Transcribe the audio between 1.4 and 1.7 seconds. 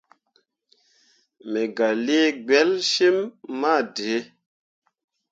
Me